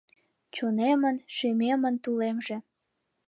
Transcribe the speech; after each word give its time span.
Чонемын, 0.55 1.17
шӱмемын 1.35 1.95
тулемже 2.03 2.57